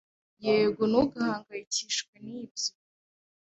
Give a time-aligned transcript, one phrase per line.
[0.45, 2.69] Yego, ntugahangayikishwe nibyo.